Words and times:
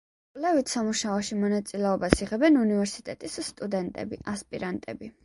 კვლევით 0.35 0.71
სამუშაოში 0.75 1.35
მონაწილეობას 1.41 2.23
იღებენ 2.25 2.57
უნივერსიტეტის 2.63 3.37
სტუდენტები, 3.51 4.21
ასპირანტები. 4.33 5.13